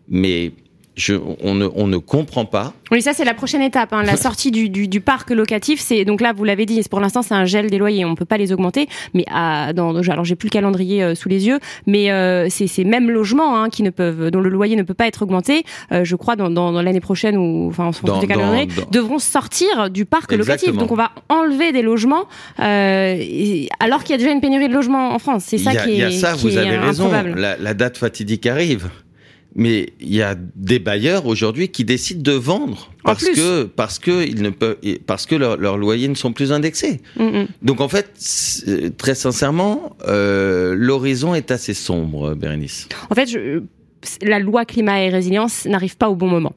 Mais 0.09 0.53
je, 0.99 1.15
on, 1.43 1.55
ne, 1.55 1.67
on, 1.75 1.87
ne, 1.87 1.97
comprend 1.97 2.45
pas. 2.45 2.75
Oui, 2.91 3.01
ça 3.03 3.13
c'est 3.13 3.25
la 3.25 3.35
prochaine 3.35 3.63
étape, 3.63 3.93
hein, 3.93 4.03
la 4.03 4.17
sortie 4.27 4.51
du, 4.51 4.69
du, 4.69 4.89
du, 4.89 5.01
parc 5.01 5.31
locatif. 5.31 5.81
C'est 5.81 6.05
donc 6.05 6.21
là, 6.21 6.33
vous 6.33 6.45
l'avez 6.45 6.67
dit, 6.67 6.83
pour 6.91 7.01
l'instant 7.01 7.23
c'est 7.23 7.35
un 7.35 7.45
gel 7.45 7.71
des 7.71 7.79
loyers, 7.79 8.05
on 8.05 8.17
peut 8.17 8.25
pas 8.25 8.37
les 8.37 8.53
augmenter. 8.53 8.89
Mais 9.15 9.25
à, 9.31 9.73
dans, 9.73 9.95
alors 9.97 10.25
j'ai 10.25 10.35
plus 10.35 10.49
le 10.49 10.53
calendrier 10.53 11.03
euh, 11.03 11.15
sous 11.15 11.29
les 11.29 11.47
yeux, 11.47 11.61
mais 11.87 12.11
euh, 12.11 12.49
c'est 12.51 12.67
ces 12.67 12.85
mêmes 12.85 13.11
logements 13.11 13.63
hein, 13.63 13.71
qui 13.71 13.83
ne 13.85 13.91
peuvent, 13.91 14.31
dont 14.31 14.41
le 14.41 14.51
loyer 14.51 14.75
ne 14.75 14.83
peut 14.83 14.95
pas 14.95 15.07
être 15.07 15.23
augmenté. 15.23 15.63
Euh, 15.93 16.05
je 16.05 16.17
crois 16.17 16.35
dans, 16.35 16.51
dans, 16.51 16.73
dans 16.73 16.83
l'année 16.83 17.01
prochaine 17.01 17.37
ou 17.37 17.69
enfin 17.69 17.87
en 17.87 17.93
fonction 17.93 18.19
des 18.19 18.27
calendriers, 18.27 18.69
devront 18.91 19.21
sortir 19.21 19.91
du 19.91 20.05
parc 20.05 20.33
locatif. 20.33 20.73
Donc 20.73 20.91
on 20.91 20.97
va 20.97 21.13
enlever 21.29 21.73
des 21.73 21.83
logements 21.83 22.25
alors 22.59 24.03
qu'il 24.03 24.11
y 24.11 24.15
a 24.15 24.19
déjà 24.19 24.33
une 24.33 24.41
pénurie 24.41 24.69
de 24.69 24.75
logements 24.75 25.15
en 25.15 25.19
France. 25.21 25.45
C'est 25.47 25.59
ça 25.59 25.77
qui 25.77 25.93
est. 25.93 25.97
Y 25.97 26.03
a 26.03 26.11
ça, 26.11 26.35
vous 26.35 26.57
avez 26.57 26.77
raison. 26.77 27.11
La, 27.37 27.57
la 27.57 27.75
date 27.75 27.99
fatidique 27.99 28.47
arrive 28.47 28.89
mais 29.55 29.93
il 30.01 30.15
y 30.15 30.23
a 30.23 30.37
des 30.57 30.79
bailleurs 30.79 31.27
aujourd'hui 31.27 31.69
qui 31.69 31.85
décident 31.85 32.23
de 32.23 32.37
vendre 32.37 32.93
parce 33.03 33.25
que 33.25 33.65
parce 33.65 33.99
que 33.99 34.27
ils 34.27 34.43
ne 34.43 34.51
peuvent 34.51 34.77
parce 35.07 35.27
que 35.27 35.35
leurs 35.35 35.79
loyers 35.79 36.09
ne 36.09 36.15
sont 36.15 36.33
plus 36.33 36.53
indexés. 36.53 37.01
Mm, 37.17 37.25
mm. 37.25 37.47
Donc 37.63 37.81
en 37.81 37.89
fait, 37.89 38.13
très 38.99 39.15
sincèrement, 39.15 39.97
euh, 40.07 40.75
l'horizon 40.77 41.35
est 41.35 41.51
assez 41.51 41.75
sombre, 41.75 42.35
Bérénice. 42.35 42.89
En 43.11 43.15
fait, 43.15 43.27
je, 43.27 43.63
la 44.23 44.39
loi 44.39 44.65
climat 44.65 45.03
et 45.03 45.09
résilience 45.09 45.65
n'arrive 45.65 45.97
pas 45.97 46.09
au 46.09 46.15
bon 46.15 46.29
moment. 46.29 46.55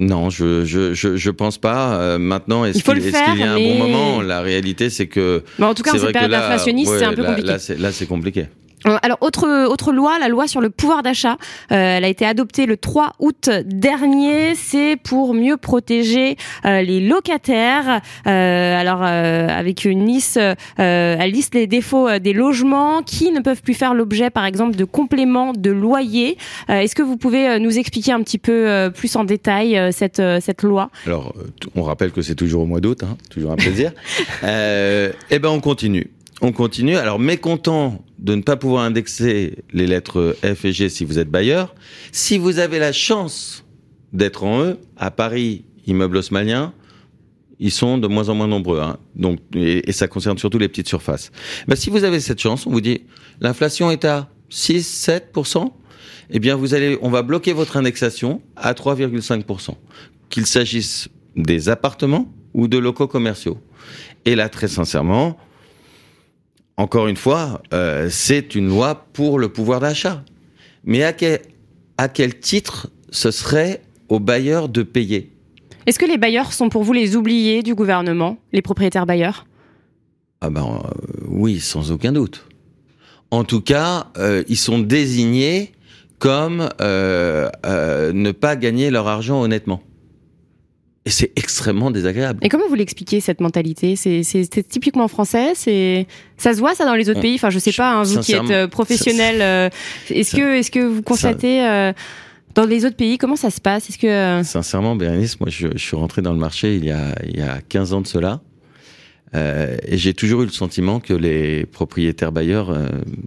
Non, 0.00 0.30
je 0.30 0.64
je 0.64 0.94
je, 0.94 1.30
pense 1.30 1.58
pas. 1.58 2.00
Euh, 2.00 2.18
maintenant, 2.18 2.64
est-ce 2.64 2.84
qu'il 2.84 2.98
est 2.98 3.10
y 3.10 3.42
a 3.42 3.52
un 3.52 3.58
bon 3.58 3.78
moment? 3.78 4.22
La 4.22 4.40
réalité, 4.40 4.90
c'est 4.90 5.08
que. 5.08 5.42
en 5.60 5.74
tout 5.74 5.82
cas, 5.82 5.94
en 5.94 5.98
cette 5.98 6.12
période 6.12 6.32
inflationniste, 6.32 6.98
c'est 6.98 7.04
un 7.04 7.14
peu 7.14 7.24
compliqué. 7.24 7.56
Là, 7.78 7.92
c'est 7.92 8.06
compliqué. 8.06 8.46
Euh, 8.86 8.96
alors 9.02 9.18
autre 9.20 9.66
autre 9.66 9.92
loi, 9.92 10.18
la 10.18 10.28
loi 10.28 10.46
sur 10.46 10.60
le 10.60 10.70
pouvoir 10.70 11.02
d'achat, 11.02 11.36
euh, 11.72 11.96
elle 11.96 12.04
a 12.04 12.08
été 12.08 12.24
adoptée 12.24 12.66
le 12.66 12.76
3 12.76 13.14
août 13.18 13.50
dernier. 13.64 14.54
C'est 14.54 14.96
pour 14.96 15.34
mieux 15.34 15.56
protéger 15.56 16.36
euh, 16.64 16.82
les 16.82 17.00
locataires. 17.00 18.00
alors 18.24 19.02
avec 19.02 19.84
une 19.84 20.06
liste, 20.06 20.40
elle 20.76 21.30
liste 21.30 21.54
les 21.54 21.66
défauts 21.66 22.18
des 22.18 22.32
logements 22.32 23.02
qui 23.02 23.30
ne 23.30 23.40
peuvent 23.40 23.62
plus 23.62 23.74
faire 23.74 23.94
l'objet, 23.94 24.30
par 24.30 24.44
exemple, 24.44 24.76
de 24.76 24.84
compléments 24.84 25.52
de 25.52 25.70
loyer. 25.70 26.36
Est-ce 26.68 26.94
que 26.94 27.02
vous 27.02 27.16
pouvez 27.16 27.58
nous 27.58 27.78
expliquer 27.78 28.12
un 28.12 28.22
petit 28.22 28.38
peu 28.38 28.90
plus 28.94 29.14
en 29.16 29.24
détail 29.24 29.92
cette 29.92 30.22
cette 30.40 30.62
loi? 30.62 30.90
Alors 31.06 31.34
on 31.74 31.82
rappelle 31.82 32.12
que 32.12 32.22
c'est 32.22 32.34
toujours 32.34 32.62
au 32.62 32.66
mois 32.66 32.80
d'août, 32.80 33.02
hein, 33.02 33.16
toujours 33.30 33.52
un 33.52 33.56
plaisir. 33.56 33.92
eh 34.42 35.38
ben 35.38 35.48
on 35.48 35.60
continue. 35.60 36.10
On 36.40 36.52
continue. 36.52 36.96
Alors, 36.96 37.18
mécontent 37.18 38.04
de 38.18 38.34
ne 38.34 38.42
pas 38.42 38.56
pouvoir 38.56 38.84
indexer 38.84 39.64
les 39.72 39.86
lettres 39.86 40.36
F 40.42 40.64
et 40.64 40.72
G 40.72 40.88
si 40.88 41.04
vous 41.04 41.18
êtes 41.18 41.30
bailleur, 41.30 41.74
si 42.12 42.38
vous 42.38 42.58
avez 42.58 42.78
la 42.78 42.92
chance 42.92 43.64
d'être 44.12 44.44
en 44.44 44.62
E, 44.62 44.78
à 44.96 45.10
Paris, 45.10 45.64
immeuble 45.86 46.18
haussmannien, 46.18 46.72
ils 47.58 47.72
sont 47.72 47.98
de 47.98 48.06
moins 48.06 48.28
en 48.28 48.34
moins 48.34 48.46
nombreux. 48.46 48.80
Hein. 48.80 48.98
Donc, 49.16 49.40
et, 49.54 49.90
ça 49.92 50.06
concerne 50.06 50.38
surtout 50.38 50.58
les 50.58 50.68
petites 50.68 50.88
surfaces. 50.88 51.32
Ben, 51.66 51.74
si 51.74 51.90
vous 51.90 52.04
avez 52.04 52.20
cette 52.20 52.40
chance, 52.40 52.66
on 52.66 52.70
vous 52.70 52.80
dit, 52.80 53.02
l'inflation 53.40 53.90
est 53.90 54.04
à 54.04 54.28
6, 54.48 55.08
7%, 55.34 55.72
eh 56.30 56.38
bien, 56.38 56.54
vous 56.54 56.74
allez, 56.74 56.98
on 57.02 57.10
va 57.10 57.22
bloquer 57.22 57.52
votre 57.52 57.76
indexation 57.76 58.42
à 58.56 58.74
3,5%. 58.74 59.70
Qu'il 60.30 60.46
s'agisse 60.46 61.08
des 61.36 61.68
appartements 61.68 62.32
ou 62.54 62.68
de 62.68 62.78
locaux 62.78 63.08
commerciaux. 63.08 63.58
Et 64.24 64.36
là, 64.36 64.48
très 64.48 64.68
sincèrement, 64.68 65.38
encore 66.78 67.08
une 67.08 67.16
fois, 67.16 67.60
euh, 67.74 68.08
c'est 68.08 68.54
une 68.54 68.68
loi 68.68 69.06
pour 69.12 69.40
le 69.40 69.48
pouvoir 69.48 69.80
d'achat. 69.80 70.22
Mais 70.84 71.02
à 71.02 71.12
quel, 71.12 71.40
à 71.98 72.08
quel 72.08 72.38
titre 72.38 72.88
ce 73.10 73.32
serait 73.32 73.82
aux 74.08 74.20
bailleurs 74.20 74.68
de 74.68 74.84
payer? 74.84 75.32
Est-ce 75.86 75.98
que 75.98 76.06
les 76.06 76.18
bailleurs 76.18 76.52
sont 76.52 76.68
pour 76.68 76.84
vous 76.84 76.92
les 76.92 77.16
oubliés 77.16 77.64
du 77.64 77.74
gouvernement, 77.74 78.38
les 78.52 78.62
propriétaires 78.62 79.06
bailleurs? 79.06 79.44
Ah 80.40 80.50
ben 80.50 80.62
euh, 80.62 81.24
oui, 81.26 81.58
sans 81.58 81.90
aucun 81.90 82.12
doute. 82.12 82.46
En 83.32 83.42
tout 83.42 83.60
cas, 83.60 84.06
euh, 84.16 84.44
ils 84.48 84.56
sont 84.56 84.78
désignés 84.78 85.72
comme 86.20 86.68
ne 86.80 88.30
pas 88.32 88.56
gagner 88.56 88.90
leur 88.90 89.08
argent 89.08 89.40
honnêtement. 89.40 89.82
Et 91.08 91.10
c'est 91.10 91.32
extrêmement 91.36 91.90
désagréable. 91.90 92.38
Et 92.42 92.50
comment 92.50 92.68
vous 92.68 92.74
l'expliquez 92.74 93.20
cette 93.20 93.40
mentalité? 93.40 93.96
C'est 93.96 94.68
typiquement 94.68 95.08
français. 95.08 95.52
C'est 95.54 96.06
ça 96.36 96.52
se 96.52 96.58
voit 96.58 96.74
ça 96.74 96.84
dans 96.84 96.94
les 96.94 97.08
autres 97.08 97.22
pays? 97.22 97.36
Enfin, 97.36 97.48
je 97.48 97.58
sais 97.58 97.72
pas. 97.72 97.94
Hein, 97.94 98.02
vous 98.02 98.20
qui 98.20 98.34
êtes 98.34 98.50
euh, 98.50 98.68
professionnel, 98.68 99.36
euh, 99.40 99.70
est-ce 100.10 100.36
que 100.36 100.58
est-ce 100.58 100.70
que 100.70 100.80
vous 100.80 101.00
constatez 101.00 101.66
euh, 101.66 101.94
dans 102.54 102.66
les 102.66 102.84
autres 102.84 102.96
pays 102.96 103.16
comment 103.16 103.36
ça 103.36 103.48
se 103.48 103.58
passe? 103.58 103.88
Est-ce 103.88 103.96
que 103.96 104.46
sincèrement, 104.46 104.96
Bérénice, 104.96 105.40
moi, 105.40 105.48
je, 105.48 105.68
suis 105.78 105.96
rentré 105.96 106.20
dans 106.20 106.34
le 106.34 106.38
marché 106.38 106.76
il 106.76 106.84
y 106.84 106.90
a 106.90 107.14
il 107.26 107.38
y 107.38 107.42
a 107.42 107.62
15 107.66 107.94
ans 107.94 108.02
de 108.02 108.06
cela. 108.06 108.42
et 109.34 109.96
j'ai 109.96 110.12
toujours 110.12 110.42
eu 110.42 110.44
le 110.44 110.52
sentiment 110.52 111.00
que 111.00 111.14
les 111.14 111.64
propriétaires 111.64 112.32
bailleurs 112.32 112.70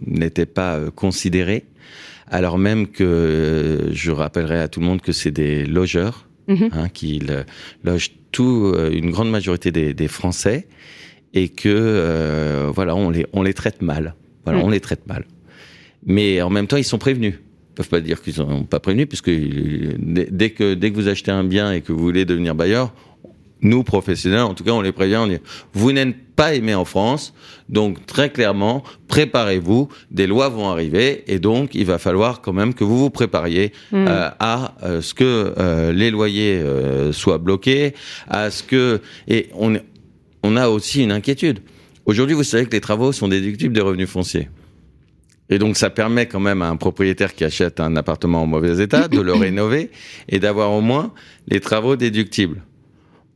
n'étaient 0.06 0.46
pas 0.46 0.80
considérés, 0.96 1.66
alors 2.30 2.60
même 2.60 2.86
que 2.86 3.90
je 3.92 4.12
rappellerai 4.12 4.60
à 4.60 4.68
tout 4.68 4.82
le 4.82 4.86
monde 4.86 5.02
que 5.02 5.14
c'est 5.14 5.32
des 5.32 5.66
logeurs 5.66 6.28
Mhm. 6.48 6.70
hein, 6.72 6.90
qui 6.90 7.22
loge 7.84 8.12
tout, 8.32 8.72
euh, 8.74 8.92
une 8.92 9.12
grande 9.12 9.30
majorité 9.30 9.72
des, 9.72 9.94
des 9.94 10.08
Français, 10.08 10.68
et 11.34 11.50
que 11.50 11.70
euh, 11.70 12.72
voilà, 12.74 12.96
on 12.96 13.10
les, 13.10 13.26
on 13.34 13.42
les 13.44 13.54
traite 13.54 13.82
mal. 13.82 14.16
Voilà, 14.46 14.60
mm. 14.60 14.64
on 14.64 14.70
les 14.70 14.80
traite 14.80 15.08
mal. 15.08 15.26
Mais 16.06 16.42
en 16.42 16.50
même 16.50 16.68
temps, 16.68 16.78
ils 16.78 16.84
sont 16.84 16.98
prévenus. 16.98 17.36
Ils 17.36 17.74
peuvent 17.76 17.90
pas 17.90 18.02
dire 18.02 18.22
qu'ils 18.22 18.34
sont 18.34 18.64
pas 18.64 18.80
prévenus, 18.80 19.08
puisque 19.08 19.30
dès 19.30 20.50
que 20.50 20.74
dès 20.74 20.92
que 20.92 20.96
vous 20.96 21.08
achetez 21.08 21.32
un 21.32 21.44
bien 21.44 21.72
et 21.72 21.82
que 21.82 21.94
vous 21.94 22.00
voulez 22.00 22.26
devenir 22.26 22.54
bailleur, 22.54 22.94
nous 23.62 23.84
professionnels, 23.84 24.42
en 24.42 24.54
tout 24.54 24.64
cas, 24.64 24.72
on 24.72 24.82
les 24.82 24.92
prévient, 24.92 25.18
on 25.18 25.28
dit 25.28 25.38
vous 25.74 25.92
n'êtes 25.92 26.16
pas 26.36 26.56
aimé 26.56 26.74
en 26.74 26.86
France, 26.86 27.34
donc 27.70 28.06
très 28.06 28.32
clairement, 28.32 28.84
préparez-vous, 29.08 29.90
des 30.10 30.28
lois 30.28 30.50
vont 30.50 30.70
arriver, 30.70 31.24
et 31.28 31.40
donc 31.40 31.76
il 31.76 31.86
va 31.86 32.00
falloir 32.00 32.42
quand 32.42 32.54
même 32.54 32.74
que 32.74 32.84
vous 32.84 32.98
vous 32.98 33.10
prépariez 33.10 33.74
hmm. 33.92 34.08
euh, 34.08 34.30
à 34.40 34.76
euh, 34.84 35.02
ce 35.02 35.14
que 35.14 35.54
euh, 35.58 35.92
les 35.92 36.10
loyers 36.10 36.64
soient 37.12 37.38
bloqués, 37.38 37.94
à 38.28 38.50
ce 38.52 38.64
que 38.64 39.02
et 39.28 39.50
on 39.54 39.78
on 40.44 40.58
a 40.58 40.70
aussi 40.70 41.04
une 41.04 41.12
inquiétude. 41.12 41.60
Aujourd'hui, 42.06 42.36
vous 42.36 42.44
savez 42.44 42.66
que 42.66 42.72
les 42.72 42.82
travaux 42.82 43.12
sont 43.12 43.28
déductibles 43.28 43.76
des 43.76 43.82
revenus 43.82 44.10
fonciers. 44.10 44.50
Et 45.50 45.60
donc, 45.60 45.78
ça 45.78 45.90
permet 45.90 46.26
quand 46.26 46.40
même 46.40 46.62
à 46.62 46.70
un 46.70 46.78
propriétaire 46.78 47.36
qui 47.36 47.44
achète 47.44 47.80
un 47.80 47.96
appartement 47.96 48.42
en 48.42 48.48
mauvais 48.48 48.82
état 48.82 49.08
de 49.08 49.20
le 49.20 49.34
rénover 49.46 49.92
et 50.30 50.40
d'avoir 50.40 50.72
au 50.72 50.82
moins 50.82 51.14
les 51.48 51.60
travaux 51.60 51.96
déductibles 51.96 52.64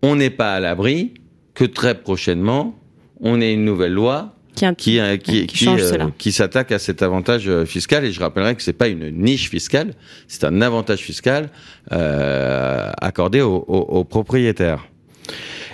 on 0.01 0.15
n'est 0.15 0.29
pas 0.29 0.53
à 0.53 0.59
l'abri 0.59 1.13
que 1.53 1.65
très 1.65 1.95
prochainement, 1.95 2.77
on 3.21 3.41
ait 3.41 3.53
une 3.53 3.65
nouvelle 3.65 3.93
loi 3.93 4.35
qui, 4.55 4.73
qui, 4.75 4.99
euh, 4.99 5.17
euh, 5.27 6.09
qui, 6.17 6.31
s'attaque 6.31 6.71
à 6.71 6.79
cet 6.79 7.01
avantage 7.01 7.47
euh, 7.47 7.65
fiscal. 7.65 8.05
Et 8.05 8.11
je 8.11 8.19
rappellerai 8.19 8.55
que 8.55 8.61
c'est 8.61 8.73
pas 8.73 8.87
une 8.87 9.11
niche 9.11 9.49
fiscale, 9.49 9.93
c'est 10.27 10.43
un 10.43 10.61
avantage 10.61 10.99
fiscal 10.99 11.49
accordé 11.91 13.41
aux, 13.41 14.03
propriétaires. 14.05 14.87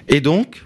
Et 0.08 0.22
donc, 0.22 0.66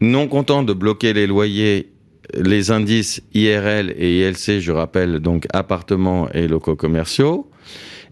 non 0.00 0.28
content 0.28 0.62
de 0.62 0.72
bloquer 0.72 1.12
les 1.12 1.26
loyers, 1.26 1.92
les 2.34 2.70
indices 2.70 3.22
IRL 3.34 3.94
et 3.96 4.20
ILC, 4.20 4.60
je 4.60 4.72
rappelle 4.72 5.20
donc 5.20 5.46
appartements 5.52 6.28
et 6.32 6.48
locaux 6.48 6.76
commerciaux, 6.76 7.48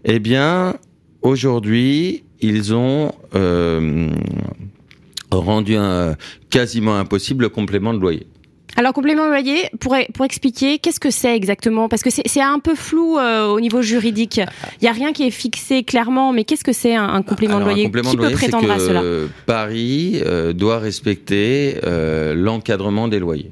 eh 0.03 0.19
bien, 0.19 0.75
aujourd'hui, 1.21 2.23
ils 2.41 2.73
ont 2.73 3.11
euh, 3.35 4.09
rendu 5.31 5.75
un, 5.75 6.15
quasiment 6.49 6.97
impossible 6.97 7.43
le 7.43 7.49
complément 7.49 7.93
de 7.93 7.99
loyer. 7.99 8.27
Alors 8.75 8.93
complément 8.93 9.23
de 9.23 9.29
loyer, 9.29 9.69
pour, 9.79 9.95
pour 10.13 10.25
expliquer, 10.25 10.77
qu'est-ce 10.77 10.99
que 10.99 11.09
c'est 11.09 11.35
exactement? 11.35 11.89
Parce 11.89 12.03
que 12.03 12.11
c'est 12.11 12.41
un 12.41 12.59
peu 12.59 12.75
flou 12.75 13.17
euh, 13.17 13.47
au 13.47 13.59
niveau 13.59 13.81
juridique. 13.81 14.37
Il 14.37 14.83
n'y 14.83 14.87
a 14.87 14.91
rien 14.91 15.13
qui 15.13 15.25
est 15.25 15.31
fixé 15.31 15.83
clairement, 15.83 16.31
mais 16.31 16.43
qu'est-ce 16.43 16.63
que 16.63 16.73
c'est 16.73 16.95
un, 16.95 17.23
complément 17.23 17.59
de 17.59 17.63
loyer? 17.63 17.85
Qui 17.85 18.17
peut 18.17 18.31
prétendre 18.31 18.69
à 18.69 18.77
cela? 18.77 19.01
Paris 19.47 20.21
euh, 20.23 20.53
doit 20.53 20.77
respecter 20.77 21.79
l'encadrement 22.35 23.07
des 23.07 23.19
loyers. 23.19 23.51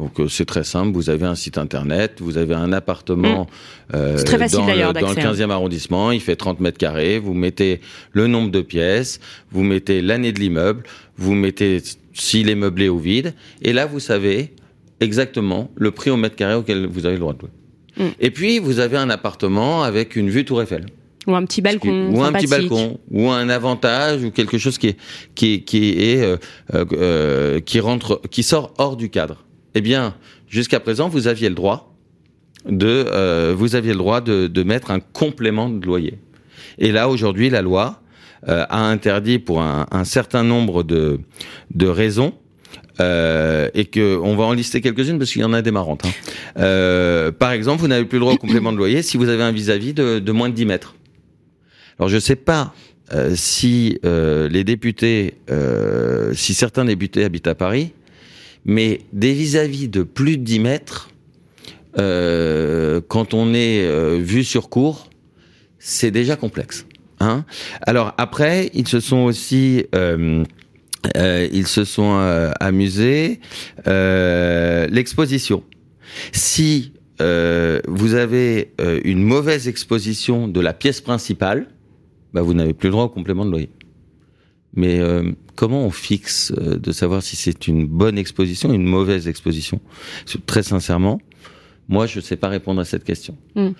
Donc 0.00 0.18
euh, 0.18 0.28
c'est 0.28 0.46
très 0.46 0.64
simple, 0.64 0.92
vous 0.94 1.10
avez 1.10 1.26
un 1.26 1.34
site 1.34 1.58
internet, 1.58 2.20
vous 2.20 2.38
avez 2.38 2.54
un 2.54 2.72
appartement 2.72 3.42
mmh. 3.42 3.96
euh, 3.96 4.22
très 4.22 4.38
facile 4.38 4.60
dans, 4.60 4.66
le, 4.66 4.92
dans 4.94 5.10
le 5.10 5.14
15e 5.14 5.42
hein. 5.42 5.50
arrondissement, 5.50 6.10
il 6.10 6.22
fait 6.22 6.36
30 6.36 6.60
mètres 6.60 6.78
carrés, 6.78 7.18
vous 7.18 7.34
mettez 7.34 7.82
le 8.12 8.26
nombre 8.26 8.50
de 8.50 8.62
pièces, 8.62 9.20
vous 9.50 9.62
mettez 9.62 10.00
l'année 10.00 10.32
de 10.32 10.40
l'immeuble, 10.40 10.84
vous 11.18 11.34
mettez 11.34 11.82
s'il 12.14 12.48
est 12.48 12.54
meublé 12.54 12.88
ou 12.88 12.98
vide, 12.98 13.34
et 13.60 13.74
là 13.74 13.84
vous 13.84 14.00
savez 14.00 14.54
exactement 15.00 15.70
le 15.76 15.90
prix 15.90 16.08
au 16.08 16.16
mètre 16.16 16.36
carré 16.36 16.54
auquel 16.54 16.86
vous 16.86 17.04
avez 17.04 17.16
le 17.16 17.20
droit 17.20 17.34
de 17.34 17.40
louer. 17.40 17.50
Mmh. 17.98 18.12
Et 18.20 18.30
puis 18.30 18.58
vous 18.58 18.78
avez 18.78 18.96
un 18.96 19.10
appartement 19.10 19.82
avec 19.82 20.16
une 20.16 20.30
vue 20.30 20.46
Tour 20.46 20.62
Eiffel. 20.62 20.86
Ou 21.26 21.34
un 21.34 21.44
petit 21.44 21.60
balcon. 21.60 22.10
Ou 22.10 22.22
un 22.22 22.32
petit 22.32 22.46
balcon. 22.46 22.98
Ou 23.10 23.28
un 23.28 23.50
avantage, 23.50 24.24
ou 24.24 24.30
quelque 24.30 24.56
chose 24.56 24.78
qui 24.78 24.88
est, 24.88 24.96
qui, 25.34 25.62
qui 25.62 25.90
est, 25.90 26.22
euh, 26.22 26.38
euh, 26.72 27.60
qui 27.60 27.80
rentre, 27.80 28.22
qui 28.30 28.42
sort 28.42 28.72
hors 28.78 28.96
du 28.96 29.10
cadre 29.10 29.44
eh 29.74 29.80
bien, 29.80 30.14
jusqu'à 30.48 30.80
présent, 30.80 31.08
vous 31.08 31.28
aviez 31.28 31.48
le 31.48 31.54
droit 31.54 31.90
de, 32.66 33.06
euh, 33.08 33.54
vous 33.56 33.74
aviez 33.74 33.92
le 33.92 33.98
droit 33.98 34.20
de, 34.20 34.62
mettre 34.62 34.90
un 34.90 35.00
complément 35.00 35.68
de 35.68 35.84
loyer. 35.84 36.18
Et 36.78 36.92
là, 36.92 37.08
aujourd'hui, 37.08 37.50
la 37.50 37.62
loi 37.62 38.02
euh, 38.48 38.64
a 38.68 38.82
interdit 38.82 39.38
pour 39.38 39.62
un, 39.62 40.04
certain 40.04 40.42
nombre 40.42 40.82
de, 40.82 41.20
raisons. 41.80 42.34
Euh, 43.00 43.70
et 43.72 43.86
que 43.86 44.18
on 44.18 44.36
va 44.36 44.44
en 44.44 44.52
lister 44.52 44.82
quelques-unes 44.82 45.18
parce 45.18 45.32
qu'il 45.32 45.40
y 45.40 45.44
en 45.44 45.54
a 45.54 45.62
des 45.62 45.70
marrantes. 45.70 46.04
Hein. 46.04 47.30
Par 47.38 47.52
exemple, 47.52 47.80
vous 47.80 47.88
n'avez 47.88 48.04
plus 48.04 48.18
le 48.18 48.20
droit 48.20 48.34
au 48.34 48.36
complément 48.36 48.72
de 48.72 48.76
loyer 48.76 49.00
si 49.00 49.16
vous 49.16 49.30
avez 49.30 49.42
un 49.42 49.52
vis-à-vis 49.52 49.94
de, 49.94 50.18
de, 50.18 50.32
moins 50.32 50.50
de 50.50 50.54
10 50.54 50.66
mètres. 50.66 50.94
Alors 51.98 52.10
je 52.10 52.16
ne 52.16 52.20
sais 52.20 52.36
pas 52.36 52.74
si 53.34 53.98
les 54.02 54.64
députés, 54.64 55.38
si 56.34 56.52
certains 56.52 56.84
députés 56.84 57.24
habitent 57.24 57.46
à 57.46 57.54
Paris, 57.54 57.94
mais 58.64 59.00
des 59.12 59.32
vis-à-vis 59.32 59.88
de 59.88 60.02
plus 60.02 60.38
de 60.38 60.44
10 60.44 60.60
mètres, 60.60 61.10
euh, 61.98 63.00
quand 63.06 63.34
on 63.34 63.52
est 63.54 63.84
euh, 63.84 64.18
vu 64.20 64.44
sur 64.44 64.68
cours, 64.68 65.08
c'est 65.78 66.10
déjà 66.10 66.36
complexe. 66.36 66.86
Hein 67.20 67.44
Alors 67.82 68.14
après, 68.18 68.70
ils 68.74 68.88
se 68.88 69.00
sont 69.00 69.18
aussi 69.18 69.84
euh, 69.94 70.44
ils 71.52 71.66
se 71.66 71.84
sont 71.84 72.12
amusés 72.60 73.40
l'exposition. 73.86 75.62
Si 76.32 76.92
vous 77.18 78.14
avez 78.14 78.74
une 79.04 79.22
mauvaise 79.22 79.66
exposition 79.68 80.46
de 80.46 80.60
la 80.60 80.74
pièce 80.74 81.00
principale, 81.00 81.68
bah 82.34 82.42
vous 82.42 82.52
n'avez 82.54 82.74
plus 82.74 82.88
le 82.88 82.92
droit 82.92 83.04
au 83.04 83.08
complément 83.08 83.46
de 83.46 83.50
loyer. 83.50 83.70
Mais 84.74 85.00
euh, 85.00 85.32
comment 85.56 85.84
on 85.84 85.90
fixe 85.90 86.52
de 86.52 86.92
savoir 86.92 87.22
si 87.22 87.36
c'est 87.36 87.66
une 87.66 87.86
bonne 87.86 88.18
exposition 88.18 88.70
ou 88.70 88.74
une 88.74 88.86
mauvaise 88.86 89.26
exposition? 89.28 89.80
Très 90.46 90.62
sincèrement, 90.62 91.20
Moi, 91.88 92.06
je 92.06 92.20
ne 92.20 92.22
sais 92.22 92.36
pas 92.36 92.46
répondre 92.46 92.80
à 92.80 92.84
cette 92.84 93.02
question. 93.02 93.36
Hmm. 93.56 93.70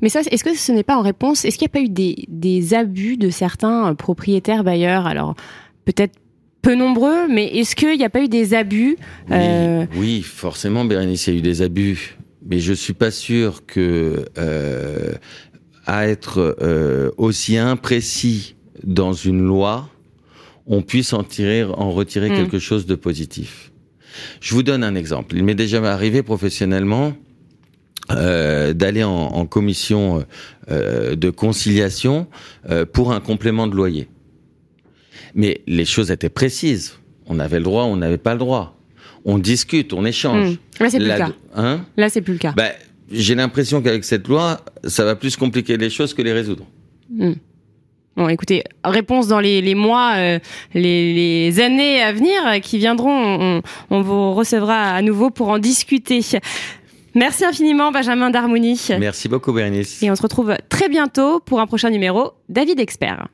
Mais 0.00 0.08
ça, 0.08 0.20
est-ce 0.20 0.42
que 0.42 0.56
ce 0.56 0.72
n'est 0.72 0.82
pas 0.82 0.96
en 0.96 1.02
réponse? 1.02 1.44
Est-ce 1.44 1.58
qu'il 1.58 1.66
n'y 1.66 1.70
a 1.70 1.76
pas 1.80 1.84
eu 1.84 1.90
des, 1.90 2.24
des 2.28 2.72
abus 2.72 3.18
de 3.18 3.28
certains 3.28 3.94
propriétaires 3.94 4.64
bailleurs? 4.64 5.06
Alors, 5.06 5.34
peut-être 5.84 6.14
peu 6.62 6.74
nombreux, 6.74 7.28
mais 7.28 7.46
est-ce 7.46 7.76
qu'il 7.76 7.96
n'y 7.96 8.04
a 8.04 8.10
pas 8.10 8.22
eu 8.22 8.28
des 8.28 8.54
abus 8.54 8.96
oui, 9.28 9.36
euh... 9.36 9.86
oui, 9.96 10.22
forcément, 10.22 10.86
Bérénice, 10.86 11.26
il 11.26 11.34
y 11.34 11.36
a 11.36 11.38
eu 11.40 11.42
des 11.42 11.60
abus. 11.60 12.16
Mais 12.46 12.58
je 12.58 12.72
suis 12.72 12.94
pas 12.94 13.10
sûr 13.10 13.66
que 13.66 14.24
euh, 14.38 15.12
à 15.86 16.06
être 16.08 16.56
euh, 16.62 17.10
aussi 17.18 17.58
imprécis 17.58 18.56
dans 18.84 19.12
une 19.12 19.42
loi, 19.42 19.88
on 20.68 20.82
puisse 20.82 21.12
en 21.12 21.24
tirer, 21.24 21.64
en 21.64 21.90
retirer 21.90 22.30
mmh. 22.30 22.34
quelque 22.34 22.58
chose 22.58 22.86
de 22.86 22.94
positif. 22.94 23.72
Je 24.40 24.54
vous 24.54 24.62
donne 24.62 24.84
un 24.84 24.94
exemple. 24.94 25.36
Il 25.36 25.44
m'est 25.44 25.54
déjà 25.54 25.82
arrivé 25.90 26.22
professionnellement 26.22 27.14
euh, 28.10 28.72
d'aller 28.72 29.04
en, 29.04 29.10
en, 29.10 29.46
commission 29.46 30.24
euh, 30.70 31.14
de 31.14 31.30
conciliation 31.30 32.26
euh, 32.70 32.84
pour 32.84 33.12
un 33.12 33.20
complément 33.20 33.66
de 33.66 33.74
loyer. 33.74 34.08
Mais 35.34 35.60
les 35.66 35.84
choses 35.84 36.10
étaient 36.10 36.28
précises. 36.28 36.94
On 37.26 37.38
avait 37.38 37.58
le 37.58 37.64
droit, 37.64 37.84
on 37.84 37.96
n'avait 37.96 38.18
pas 38.18 38.32
le 38.32 38.38
droit. 38.38 38.78
On 39.24 39.38
discute, 39.38 39.92
on 39.92 40.04
échange. 40.04 40.52
Mmh. 40.52 40.82
Là, 40.82 40.90
c'est 40.90 40.98
plus 40.98 41.08
le 41.08 41.18
cas. 41.18 41.32
Hein? 41.54 41.84
Là, 41.96 42.08
c'est 42.08 42.22
plus 42.22 42.32
le 42.34 42.38
cas. 42.38 42.52
Ben, 42.56 42.72
J'ai 43.10 43.34
l'impression 43.34 43.82
qu'avec 43.82 44.04
cette 44.04 44.26
loi, 44.28 44.60
ça 44.84 45.04
va 45.04 45.14
plus 45.16 45.36
compliquer 45.36 45.76
les 45.76 45.90
choses 45.90 46.14
que 46.14 46.22
les 46.22 46.32
résoudre. 46.32 46.64
Mmh. 47.10 47.32
Bon, 48.18 48.28
écoutez, 48.28 48.64
réponse 48.82 49.28
dans 49.28 49.38
les, 49.38 49.60
les 49.60 49.76
mois, 49.76 50.14
euh, 50.16 50.40
les, 50.74 51.14
les, 51.14 51.60
années 51.60 52.02
à 52.02 52.12
venir 52.12 52.60
qui 52.60 52.76
viendront. 52.78 53.12
On, 53.12 53.62
on, 53.90 54.02
vous 54.02 54.34
recevra 54.34 54.90
à 54.90 55.02
nouveau 55.02 55.30
pour 55.30 55.50
en 55.50 55.60
discuter. 55.60 56.20
Merci 57.14 57.44
infiniment, 57.44 57.92
Benjamin 57.92 58.30
d'Harmonie. 58.30 58.88
Merci 58.98 59.28
beaucoup, 59.28 59.52
Bérénice. 59.52 60.02
Et 60.02 60.10
on 60.10 60.16
se 60.16 60.22
retrouve 60.22 60.56
très 60.68 60.88
bientôt 60.88 61.38
pour 61.38 61.60
un 61.60 61.68
prochain 61.68 61.90
numéro 61.90 62.32
d'Avis 62.48 62.74
d'Expert. 62.74 63.28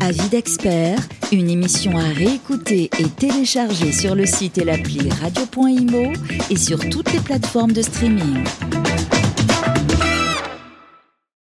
Avis 0.00 0.28
d'Expert, 0.28 0.98
une 1.32 1.50
émission 1.50 1.96
à 1.96 2.04
réécouter 2.04 2.90
et 3.00 3.08
télécharger 3.08 3.90
sur 3.90 4.14
le 4.14 4.24
site 4.24 4.56
et 4.58 4.64
l'appli 4.64 5.08
radio.imo 5.20 6.12
et 6.48 6.56
sur 6.56 6.88
toutes 6.88 7.12
les 7.12 7.20
plateformes 7.20 7.72
de 7.72 7.82
streaming. 7.82 8.44